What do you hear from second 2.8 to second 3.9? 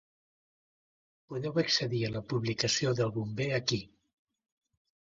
del bomber aquí.